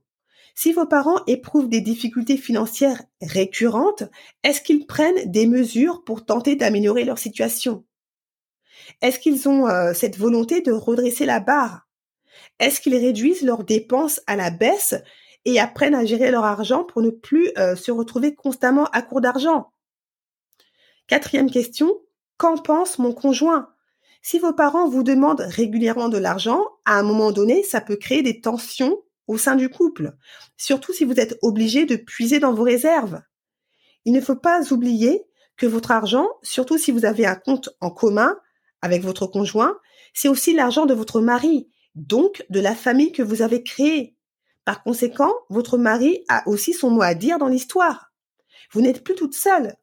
Si 0.55 0.71
vos 0.71 0.85
parents 0.85 1.23
éprouvent 1.25 1.69
des 1.69 1.81
difficultés 1.81 2.37
financières 2.37 3.01
récurrentes, 3.21 4.03
est-ce 4.43 4.61
qu'ils 4.61 4.85
prennent 4.85 5.31
des 5.31 5.47
mesures 5.47 6.03
pour 6.03 6.25
tenter 6.25 6.55
d'améliorer 6.55 7.05
leur 7.05 7.17
situation? 7.17 7.85
Est-ce 9.01 9.17
qu'ils 9.17 9.49
ont 9.49 9.67
euh, 9.67 9.93
cette 9.93 10.17
volonté 10.17 10.61
de 10.61 10.71
redresser 10.71 11.25
la 11.25 11.39
barre? 11.39 11.87
Est-ce 12.59 12.81
qu'ils 12.81 12.95
réduisent 12.95 13.41
leurs 13.41 13.63
dépenses 13.63 14.21
à 14.27 14.35
la 14.35 14.51
baisse 14.51 14.95
et 15.45 15.59
apprennent 15.59 15.95
à 15.95 16.05
gérer 16.05 16.29
leur 16.29 16.45
argent 16.45 16.83
pour 16.83 17.01
ne 17.01 17.09
plus 17.09 17.51
euh, 17.57 17.75
se 17.75 17.91
retrouver 17.91 18.35
constamment 18.35 18.85
à 18.85 19.01
court 19.01 19.21
d'argent? 19.21 19.71
Quatrième 21.07 21.49
question, 21.49 21.99
qu'en 22.37 22.57
pense 22.57 22.99
mon 22.99 23.13
conjoint? 23.13 23.72
Si 24.25 24.39
vos 24.39 24.53
parents 24.53 24.87
vous 24.87 25.03
demandent 25.03 25.41
régulièrement 25.41 26.07
de 26.07 26.17
l'argent, 26.17 26.65
à 26.85 26.97
un 26.97 27.03
moment 27.03 27.33
donné, 27.33 27.61
ça 27.61 27.81
peut 27.81 27.97
créer 27.97 28.23
des 28.23 28.39
tensions 28.39 28.97
au 29.27 29.37
sein 29.37 29.57
du 29.57 29.69
couple, 29.69 30.15
surtout 30.55 30.93
si 30.93 31.03
vous 31.03 31.19
êtes 31.19 31.37
obligé 31.41 31.85
de 31.85 31.97
puiser 31.97 32.39
dans 32.39 32.53
vos 32.53 32.63
réserves. 32.63 33.21
Il 34.05 34.13
ne 34.13 34.21
faut 34.21 34.37
pas 34.37 34.71
oublier 34.71 35.25
que 35.57 35.65
votre 35.65 35.91
argent, 35.91 36.29
surtout 36.41 36.77
si 36.77 36.91
vous 36.91 37.03
avez 37.03 37.25
un 37.25 37.35
compte 37.35 37.69
en 37.81 37.91
commun 37.91 38.37
avec 38.81 39.03
votre 39.03 39.27
conjoint, 39.27 39.77
c'est 40.13 40.29
aussi 40.29 40.53
l'argent 40.53 40.85
de 40.85 40.93
votre 40.93 41.19
mari 41.19 41.69
donc 41.95 42.45
de 42.49 42.61
la 42.61 42.75
famille 42.75 43.11
que 43.11 43.23
vous 43.23 43.41
avez 43.41 43.61
créée. 43.61 44.15
Par 44.63 44.83
conséquent, 44.83 45.33
votre 45.49 45.77
mari 45.77 46.23
a 46.29 46.47
aussi 46.47 46.71
son 46.71 46.89
mot 46.89 47.01
à 47.01 47.13
dire 47.13 47.39
dans 47.39 47.49
l'histoire. 47.49 48.13
Vous 48.71 48.79
n'êtes 48.79 49.03
plus 49.03 49.15
toute 49.15 49.35
seule. 49.35 49.75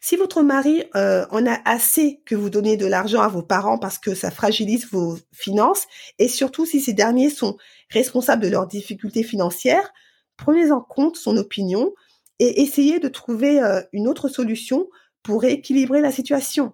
Si 0.00 0.16
votre 0.16 0.42
mari 0.42 0.84
euh, 0.96 1.26
en 1.30 1.46
a 1.46 1.60
assez 1.64 2.22
que 2.24 2.34
vous 2.34 2.50
donnez 2.50 2.76
de 2.76 2.86
l'argent 2.86 3.20
à 3.20 3.28
vos 3.28 3.42
parents 3.42 3.78
parce 3.78 3.98
que 3.98 4.14
ça 4.14 4.30
fragilise 4.30 4.88
vos 4.90 5.18
finances, 5.32 5.86
et 6.18 6.28
surtout 6.28 6.66
si 6.66 6.80
ces 6.80 6.92
derniers 6.92 7.30
sont 7.30 7.56
responsables 7.90 8.42
de 8.42 8.48
leurs 8.48 8.66
difficultés 8.66 9.22
financières, 9.22 9.92
prenez 10.36 10.72
en 10.72 10.80
compte 10.80 11.16
son 11.16 11.36
opinion 11.36 11.92
et 12.38 12.62
essayez 12.62 12.98
de 12.98 13.08
trouver 13.08 13.60
euh, 13.62 13.82
une 13.92 14.08
autre 14.08 14.28
solution 14.28 14.88
pour 15.22 15.42
rééquilibrer 15.42 16.00
la 16.00 16.10
situation. 16.10 16.72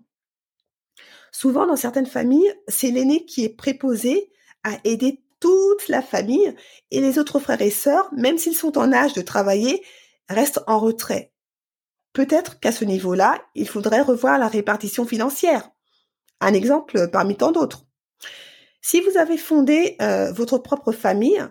Souvent, 1.32 1.66
dans 1.66 1.76
certaines 1.76 2.06
familles, 2.06 2.54
c'est 2.68 2.90
l'aîné 2.90 3.26
qui 3.26 3.44
est 3.44 3.54
préposé 3.54 4.30
à 4.62 4.78
aider 4.84 5.22
toute 5.40 5.88
la 5.88 6.00
famille 6.00 6.54
et 6.90 7.00
les 7.00 7.18
autres 7.18 7.40
frères 7.40 7.60
et 7.60 7.70
sœurs, 7.70 8.08
même 8.14 8.38
s'ils 8.38 8.54
sont 8.54 8.78
en 8.78 8.92
âge 8.92 9.12
de 9.12 9.20
travailler, 9.20 9.82
restent 10.28 10.62
en 10.66 10.78
retrait. 10.78 11.32
Peut-être 12.16 12.58
qu'à 12.60 12.72
ce 12.72 12.86
niveau-là, 12.86 13.42
il 13.54 13.68
faudrait 13.68 14.00
revoir 14.00 14.38
la 14.38 14.48
répartition 14.48 15.04
financière. 15.04 15.68
Un 16.40 16.54
exemple 16.54 17.10
parmi 17.12 17.36
tant 17.36 17.52
d'autres. 17.52 17.84
Si 18.80 19.02
vous 19.02 19.18
avez 19.18 19.36
fondé 19.36 19.96
euh, 20.00 20.32
votre 20.32 20.56
propre 20.56 20.92
famille, 20.92 21.46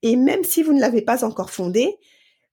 et 0.00 0.16
même 0.16 0.42
si 0.42 0.62
vous 0.62 0.72
ne 0.72 0.80
l'avez 0.80 1.02
pas 1.02 1.22
encore 1.22 1.50
fondée, 1.50 1.98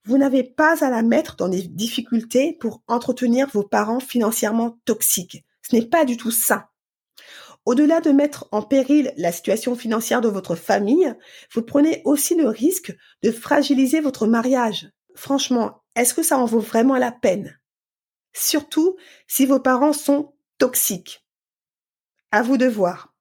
vous 0.04 0.18
n'avez 0.18 0.44
pas 0.44 0.84
à 0.84 0.90
la 0.90 1.00
mettre 1.00 1.36
dans 1.36 1.48
des 1.48 1.62
difficultés 1.62 2.52
pour 2.60 2.82
entretenir 2.86 3.48
vos 3.48 3.62
parents 3.62 3.98
financièrement 3.98 4.78
toxiques. 4.84 5.46
Ce 5.62 5.74
n'est 5.74 5.86
pas 5.86 6.04
du 6.04 6.18
tout 6.18 6.30
ça. 6.30 6.68
Au-delà 7.64 8.02
de 8.02 8.10
mettre 8.10 8.46
en 8.52 8.60
péril 8.60 9.14
la 9.16 9.32
situation 9.32 9.74
financière 9.74 10.20
de 10.20 10.28
votre 10.28 10.54
famille, 10.54 11.14
vous 11.54 11.62
prenez 11.62 12.02
aussi 12.04 12.34
le 12.34 12.48
risque 12.48 12.94
de 13.22 13.30
fragiliser 13.30 14.00
votre 14.00 14.26
mariage. 14.26 14.90
Franchement, 15.14 15.83
est-ce 15.96 16.14
que 16.14 16.22
ça 16.22 16.38
en 16.38 16.44
vaut 16.44 16.60
vraiment 16.60 16.96
la 16.96 17.12
peine? 17.12 17.58
Surtout 18.32 18.96
si 19.26 19.46
vos 19.46 19.60
parents 19.60 19.92
sont 19.92 20.34
toxiques. 20.58 21.24
À 22.32 22.42
vous 22.42 22.56
de 22.56 22.66
voir. 22.66 23.14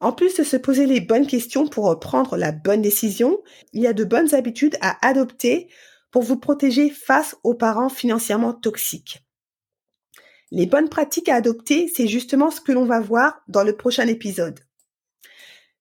En 0.00 0.12
plus 0.12 0.34
de 0.34 0.42
se 0.42 0.56
poser 0.56 0.86
les 0.86 1.00
bonnes 1.00 1.26
questions 1.26 1.68
pour 1.68 1.98
prendre 1.98 2.36
la 2.36 2.52
bonne 2.52 2.82
décision, 2.82 3.38
il 3.72 3.82
y 3.82 3.86
a 3.86 3.92
de 3.92 4.04
bonnes 4.04 4.34
habitudes 4.34 4.76
à 4.80 5.06
adopter 5.06 5.70
pour 6.10 6.22
vous 6.22 6.38
protéger 6.38 6.90
face 6.90 7.36
aux 7.44 7.54
parents 7.54 7.88
financièrement 7.88 8.52
toxiques. 8.52 9.24
Les 10.50 10.66
bonnes 10.66 10.88
pratiques 10.88 11.28
à 11.28 11.36
adopter, 11.36 11.88
c'est 11.88 12.06
justement 12.06 12.50
ce 12.50 12.60
que 12.60 12.72
l'on 12.72 12.84
va 12.84 13.00
voir 13.00 13.42
dans 13.48 13.64
le 13.64 13.76
prochain 13.76 14.06
épisode. 14.06 14.60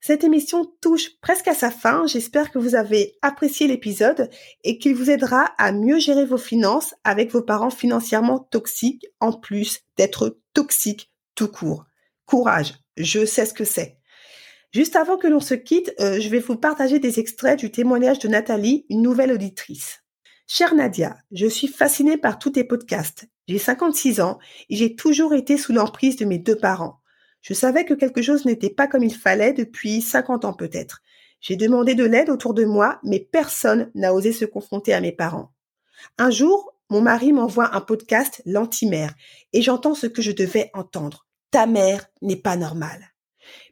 Cette 0.07 0.23
émission 0.23 0.71
touche 0.81 1.19
presque 1.19 1.47
à 1.47 1.55
sa 1.55 1.71
fin. 1.71 2.05
J'espère 2.05 2.51
que 2.51 2.59
vous 2.59 2.75
avez 2.75 3.17
apprécié 3.23 3.65
l'épisode 3.65 4.29
et 4.63 4.77
qu'il 4.77 4.93
vous 4.93 5.09
aidera 5.09 5.45
à 5.57 5.71
mieux 5.71 5.97
gérer 5.97 6.25
vos 6.25 6.37
finances 6.37 6.93
avec 7.03 7.31
vos 7.31 7.41
parents 7.41 7.71
financièrement 7.71 8.37
toxiques, 8.37 9.07
en 9.19 9.33
plus 9.33 9.79
d'être 9.97 10.37
toxiques 10.53 11.11
tout 11.33 11.47
court. 11.47 11.85
Courage, 12.27 12.75
je 12.97 13.25
sais 13.25 13.47
ce 13.47 13.55
que 13.55 13.63
c'est. 13.63 13.97
Juste 14.71 14.95
avant 14.95 15.17
que 15.17 15.25
l'on 15.25 15.39
se 15.39 15.55
quitte, 15.55 15.91
euh, 15.99 16.19
je 16.19 16.29
vais 16.29 16.37
vous 16.37 16.55
partager 16.55 16.99
des 16.99 17.19
extraits 17.19 17.57
du 17.57 17.71
témoignage 17.71 18.19
de 18.19 18.27
Nathalie, 18.27 18.85
une 18.91 19.01
nouvelle 19.01 19.31
auditrice. 19.31 20.03
Chère 20.45 20.75
Nadia, 20.75 21.17
je 21.31 21.47
suis 21.47 21.67
fascinée 21.67 22.17
par 22.17 22.37
tous 22.37 22.51
tes 22.51 22.63
podcasts. 22.63 23.25
J'ai 23.47 23.57
56 23.57 24.21
ans 24.21 24.37
et 24.69 24.75
j'ai 24.75 24.95
toujours 24.95 25.33
été 25.33 25.57
sous 25.57 25.73
l'emprise 25.73 26.15
de 26.15 26.25
mes 26.25 26.37
deux 26.37 26.57
parents. 26.57 27.01
Je 27.45 27.53
savais 27.53 27.85
que 27.85 27.93
quelque 27.93 28.23
chose 28.23 28.45
n'était 28.45 28.71
pas 28.71 28.87
comme 28.87 29.03
il 29.03 29.13
fallait 29.13 29.53
depuis 29.53 30.01
50 30.01 30.45
ans 30.45 30.53
peut-être. 30.53 31.03
J'ai 31.41 31.55
demandé 31.55 31.93
de 31.93 32.03
l'aide 32.03 32.31
autour 32.31 32.55
de 32.55 32.65
moi, 32.65 32.99
mais 33.03 33.19
personne 33.19 33.91
n'a 33.93 34.15
osé 34.15 34.31
se 34.31 34.45
confronter 34.45 34.95
à 34.95 34.99
mes 34.99 35.11
parents. 35.11 35.51
Un 36.17 36.31
jour, 36.31 36.73
mon 36.89 37.01
mari 37.01 37.33
m'envoie 37.33 37.75
un 37.75 37.81
podcast 37.81 38.41
L'antimère 38.47 39.13
et 39.53 39.61
j'entends 39.61 39.93
ce 39.93 40.07
que 40.07 40.23
je 40.23 40.31
devais 40.31 40.71
entendre. 40.73 41.27
Ta 41.51 41.67
mère 41.67 42.07
n'est 42.23 42.35
pas 42.35 42.57
normale. 42.57 43.11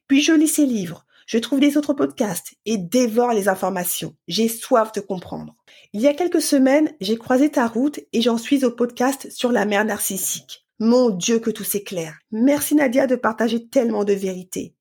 Puis 0.08 0.22
je 0.22 0.34
lis 0.34 0.48
ses 0.48 0.68
livres, 0.68 1.08
je 1.26 1.40
trouve 1.40 1.60
les 1.60 1.76
autres 1.76 1.96
podcasts 1.96 2.54
et 2.68 2.78
dévore 2.78 3.34
les 3.34 3.48
informations. 3.48 4.16
J'ai 4.28 4.50
soif 4.50 4.92
de 4.92 5.02
comprendre. 5.02 5.56
Il 5.94 6.02
y 6.02 6.08
a 6.08 6.14
quelques 6.14 6.44
semaines, 6.44 6.94
j'ai 7.02 7.18
croisé 7.18 7.50
ta 7.50 7.66
route 7.66 8.00
et 8.14 8.22
j'en 8.22 8.38
suis 8.38 8.66
au 8.66 8.70
podcast 8.70 9.32
sur 9.32 9.52
la 9.52 9.66
mère 9.66 9.84
narcissique. 9.84 10.63
Mon 10.86 11.12
Dieu 11.12 11.40
que 11.40 11.50
tout 11.50 11.64
s'éclaire. 11.64 12.20
Merci 12.34 12.76
Nadia 12.76 13.08
de 13.08 13.16
partager 13.16 13.70
tellement 13.70 14.04
de 14.04 14.12
vérité. 14.12 14.76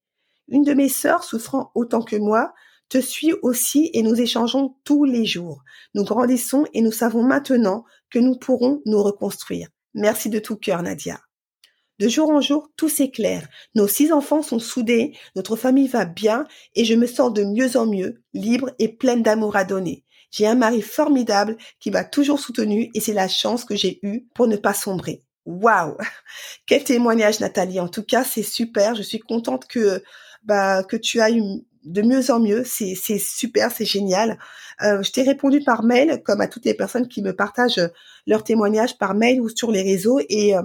Une 0.49 0.65
de 0.65 0.75
mes 0.75 0.89
sœurs 0.89 1.23
souffrant 1.23 1.71
autant 1.77 2.03
que 2.03 2.17
moi 2.17 2.53
te 2.89 3.01
suit 3.01 3.35
aussi 3.43 3.89
et 3.95 4.03
nous 4.03 4.21
échangeons 4.21 4.75
tous 4.83 5.05
les 5.05 5.25
jours. 5.25 5.63
Nous 5.95 6.03
grandissons 6.03 6.67
et 6.75 6.81
nous 6.81 6.91
savons 6.91 7.23
maintenant 7.23 7.85
que 8.11 8.19
nous 8.19 8.35
pourrons 8.35 8.83
nous 8.85 9.01
reconstruire. 9.01 9.69
Merci 9.95 10.29
de 10.29 10.41
tout 10.41 10.57
cœur 10.57 10.83
Nadia. 10.83 11.21
De 12.01 12.09
jour 12.09 12.31
en 12.31 12.41
jour, 12.41 12.69
tout 12.77 12.89
s'éclaire. 12.89 13.47
Nos 13.77 13.87
six 13.87 14.11
enfants 14.11 14.43
sont 14.43 14.59
soudés, 14.59 15.17
notre 15.37 15.55
famille 15.55 15.87
va 15.87 16.05
bien 16.05 16.49
et 16.75 16.85
je 16.85 16.97
me 16.97 17.07
sens 17.07 17.33
de 17.33 17.45
mieux 17.45 17.77
en 17.77 17.87
mieux, 17.87 18.25
libre 18.35 18.73
et 18.81 18.89
pleine 18.89 19.23
d'amour 19.23 19.55
à 19.55 19.63
donner. 19.63 20.05
J'ai 20.33 20.49
un 20.49 20.57
mari 20.57 20.83
formidable 20.83 21.57
qui 21.79 21.93
m'a 21.93 22.03
toujours 22.03 22.41
soutenu 22.41 22.91
et 22.93 22.99
c'est 22.99 23.13
la 23.13 23.29
chance 23.29 23.65
que 23.65 23.77
j'ai 23.77 24.01
eue 24.03 24.27
pour 24.35 24.49
ne 24.49 24.57
pas 24.57 24.75
sombrer. 24.75 25.23
Waouh 25.47 25.97
Quel 26.67 26.85
témoignage 26.85 27.41
Nathalie. 27.41 27.81
En 27.81 27.89
tout 27.89 28.05
cas, 28.05 28.25
c'est 28.25 28.43
super. 28.43 28.95
Je 28.95 29.03
suis 29.03 29.19
contente 29.19 29.67
que 29.67 30.03
bah 30.45 30.83
que 30.83 30.97
tu 30.97 31.21
aies 31.21 31.41
de 31.85 32.03
mieux 32.03 32.31
en 32.31 32.41
mieux. 32.41 32.65
C'est 32.65 32.95
super, 33.19 33.71
c'est 33.73 33.85
génial. 33.85 34.39
Euh, 34.83 35.03
je 35.03 35.11
t'ai 35.11 35.23
répondu 35.23 35.61
par 35.61 35.83
mail, 35.83 36.23
comme 36.25 36.41
à 36.41 36.49
toutes 36.49 36.65
les 36.65 36.75
personnes 36.75 37.09
qui 37.09 37.23
me 37.23 37.35
partagent 37.35 37.81
leurs 38.27 38.45
témoignages 38.45 38.99
par 38.99 39.15
mail 39.15 39.41
ou 39.41 39.49
sur 39.49 39.71
les 39.71 39.83
réseaux. 39.83 40.21
Et 40.29 40.57
euh, 40.57 40.63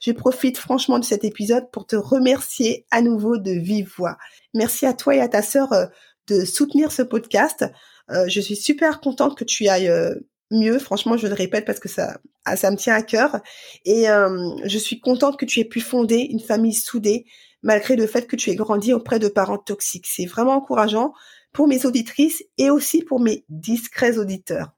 je 0.00 0.12
profite 0.12 0.58
franchement 0.58 0.98
de 0.98 1.04
cet 1.04 1.24
épisode 1.24 1.70
pour 1.70 1.86
te 1.86 1.96
remercier 1.96 2.86
à 2.90 3.02
nouveau 3.02 3.38
de 3.38 3.52
vive 3.52 3.90
voix. 3.96 4.16
Merci 4.54 4.86
à 4.86 4.94
toi 4.94 5.14
et 5.14 5.20
à 5.20 5.28
ta 5.28 5.42
sœur 5.42 5.72
euh, 5.72 5.86
de 6.28 6.44
soutenir 6.44 6.92
ce 6.92 7.02
podcast. 7.02 7.64
je 8.28 8.40
suis 8.40 8.56
super 8.56 9.00
contente 9.00 9.36
que 9.36 9.44
tu 9.44 9.66
ailles 9.66 9.90
mieux. 10.50 10.78
Franchement, 10.78 11.16
je 11.16 11.26
le 11.26 11.34
répète 11.34 11.64
parce 11.64 11.80
que 11.80 11.88
ça, 11.88 12.18
ah, 12.44 12.56
ça 12.56 12.70
me 12.70 12.76
tient 12.76 12.94
à 12.94 13.02
cœur. 13.02 13.40
Et 13.84 14.06
je 14.64 14.78
suis 14.78 15.00
contente 15.00 15.38
que 15.38 15.44
tu 15.44 15.60
aies 15.60 15.64
pu 15.64 15.80
fonder 15.80 16.28
une 16.30 16.40
famille 16.40 16.74
soudée 16.74 17.26
malgré 17.62 17.96
le 17.96 18.06
fait 18.06 18.26
que 18.26 18.36
tu 18.36 18.50
aies 18.50 18.56
grandi 18.56 18.92
auprès 18.92 19.18
de 19.18 19.28
parents 19.28 19.58
toxiques. 19.58 20.06
C'est 20.06 20.26
vraiment 20.26 20.54
encourageant 20.54 21.12
pour 21.52 21.66
mes 21.66 21.86
auditrices 21.86 22.42
et 22.58 22.70
aussi 22.70 23.02
pour 23.02 23.20
mes 23.20 23.44
discrets 23.48 24.18
auditeurs. 24.18 24.72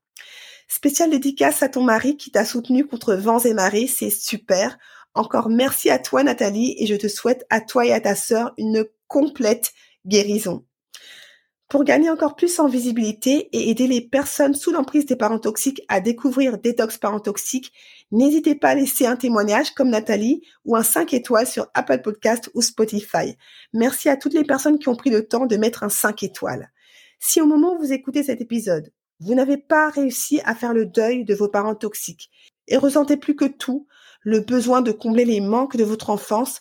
Spécial 0.68 1.10
dédicace 1.10 1.62
à 1.62 1.68
ton 1.68 1.82
mari 1.82 2.16
qui 2.16 2.30
t'a 2.30 2.44
soutenu 2.44 2.86
contre 2.86 3.14
vents 3.14 3.40
et 3.40 3.52
marées, 3.52 3.86
c'est 3.86 4.10
super. 4.10 4.78
Encore 5.14 5.50
merci 5.50 5.90
à 5.90 5.98
toi 5.98 6.22
Nathalie 6.22 6.74
et 6.78 6.86
je 6.86 6.94
te 6.94 7.08
souhaite 7.08 7.44
à 7.50 7.60
toi 7.60 7.84
et 7.84 7.92
à 7.92 8.00
ta 8.00 8.14
sœur 8.14 8.54
une 8.56 8.86
complète 9.06 9.72
guérison. 10.06 10.64
Pour 11.72 11.84
gagner 11.84 12.10
encore 12.10 12.36
plus 12.36 12.60
en 12.60 12.68
visibilité 12.68 13.48
et 13.56 13.70
aider 13.70 13.86
les 13.86 14.02
personnes 14.02 14.52
sous 14.52 14.72
l'emprise 14.72 15.06
des 15.06 15.16
parents 15.16 15.38
toxiques 15.38 15.80
à 15.88 16.00
découvrir 16.00 16.58
Détox 16.58 16.98
Parents 16.98 17.18
Toxiques, 17.18 17.72
n'hésitez 18.10 18.54
pas 18.54 18.68
à 18.68 18.74
laisser 18.74 19.06
un 19.06 19.16
témoignage 19.16 19.70
comme 19.70 19.88
Nathalie 19.88 20.42
ou 20.66 20.76
un 20.76 20.82
5 20.82 21.14
étoiles 21.14 21.46
sur 21.46 21.68
Apple 21.72 22.02
Podcast 22.02 22.50
ou 22.52 22.60
Spotify. 22.60 23.38
Merci 23.72 24.10
à 24.10 24.18
toutes 24.18 24.34
les 24.34 24.44
personnes 24.44 24.78
qui 24.78 24.90
ont 24.90 24.96
pris 24.96 25.08
le 25.08 25.26
temps 25.26 25.46
de 25.46 25.56
mettre 25.56 25.82
un 25.82 25.88
5 25.88 26.22
étoiles. 26.24 26.70
Si 27.18 27.40
au 27.40 27.46
moment 27.46 27.74
où 27.74 27.78
vous 27.78 27.94
écoutez 27.94 28.22
cet 28.22 28.42
épisode, 28.42 28.92
vous 29.20 29.34
n'avez 29.34 29.56
pas 29.56 29.88
réussi 29.88 30.42
à 30.44 30.54
faire 30.54 30.74
le 30.74 30.84
deuil 30.84 31.24
de 31.24 31.34
vos 31.34 31.48
parents 31.48 31.74
toxiques 31.74 32.30
et 32.68 32.76
ressentez 32.76 33.16
plus 33.16 33.34
que 33.34 33.46
tout 33.46 33.86
le 34.20 34.40
besoin 34.40 34.82
de 34.82 34.92
combler 34.92 35.24
les 35.24 35.40
manques 35.40 35.78
de 35.78 35.84
votre 35.84 36.10
enfance 36.10 36.60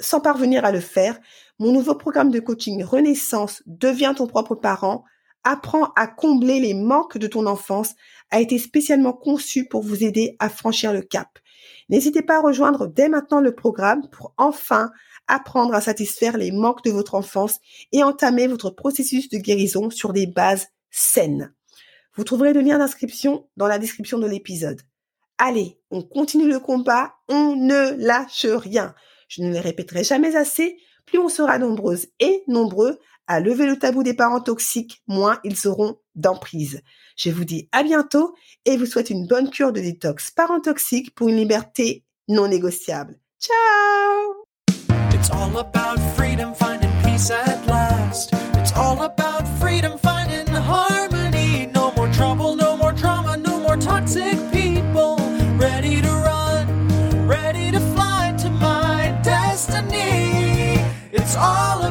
sans 0.00 0.20
parvenir 0.20 0.64
à 0.64 0.72
le 0.72 0.80
faire, 0.80 1.18
mon 1.58 1.72
nouveau 1.72 1.94
programme 1.94 2.30
de 2.30 2.40
coaching 2.40 2.82
Renaissance 2.82 3.62
Deviens 3.66 4.14
ton 4.14 4.26
propre 4.26 4.54
parent 4.54 5.04
apprend 5.44 5.92
à 5.94 6.06
combler 6.06 6.58
les 6.58 6.74
manques 6.74 7.18
de 7.18 7.26
ton 7.26 7.46
enfance 7.46 7.94
a 8.30 8.40
été 8.40 8.58
spécialement 8.58 9.12
conçu 9.12 9.66
pour 9.68 9.82
vous 9.82 10.02
aider 10.02 10.36
à 10.38 10.48
franchir 10.48 10.92
le 10.92 11.02
cap. 11.02 11.38
N'hésitez 11.90 12.22
pas 12.22 12.38
à 12.38 12.40
rejoindre 12.40 12.86
dès 12.86 13.08
maintenant 13.08 13.40
le 13.40 13.54
programme 13.54 14.08
pour 14.10 14.34
enfin 14.38 14.90
apprendre 15.28 15.74
à 15.74 15.80
satisfaire 15.80 16.36
les 16.36 16.50
manques 16.50 16.82
de 16.84 16.90
votre 16.90 17.14
enfance 17.14 17.58
et 17.92 18.02
entamer 18.02 18.46
votre 18.46 18.70
processus 18.70 19.28
de 19.28 19.38
guérison 19.38 19.90
sur 19.90 20.12
des 20.12 20.26
bases 20.26 20.68
saines. 20.90 21.54
Vous 22.16 22.24
trouverez 22.24 22.52
le 22.52 22.60
lien 22.60 22.78
d'inscription 22.78 23.48
dans 23.56 23.66
la 23.66 23.78
description 23.78 24.18
de 24.18 24.26
l'épisode. 24.26 24.80
Allez, 25.38 25.78
on 25.90 26.02
continue 26.02 26.48
le 26.48 26.60
combat, 26.60 27.14
on 27.28 27.56
ne 27.56 27.96
lâche 27.98 28.46
rien. 28.46 28.94
Je 29.28 29.42
ne 29.42 29.52
les 29.52 29.60
répéterai 29.60 30.04
jamais 30.04 30.36
assez, 30.36 30.76
plus 31.06 31.18
on 31.18 31.28
sera 31.28 31.58
nombreuses 31.58 32.06
et 32.20 32.42
nombreux 32.46 32.98
à 33.26 33.40
lever 33.40 33.66
le 33.66 33.78
tabou 33.78 34.02
des 34.02 34.14
parents 34.14 34.40
toxiques, 34.40 35.02
moins 35.06 35.38
ils 35.44 35.66
auront 35.66 35.96
d'emprise. 36.14 36.82
Je 37.16 37.30
vous 37.30 37.44
dis 37.44 37.68
à 37.72 37.82
bientôt 37.82 38.34
et 38.64 38.76
vous 38.76 38.86
souhaite 38.86 39.10
une 39.10 39.26
bonne 39.26 39.50
cure 39.50 39.72
de 39.72 39.80
détox 39.80 40.30
parents 40.30 40.60
toxiques 40.60 41.14
pour 41.14 41.28
une 41.28 41.36
liberté 41.36 42.04
non 42.28 42.48
négociable. 42.48 43.18
Ciao! 43.40 44.44
all 61.36 61.83